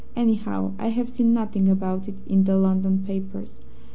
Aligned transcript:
Anyhow, 0.15 0.71
I 0.79 0.87
have 0.87 1.07
seen 1.09 1.31
nothing 1.31 1.69
about 1.69 2.07
it 2.07 2.15
in 2.25 2.45
the 2.45 2.57
London 2.57 3.03
papers. 3.05 3.59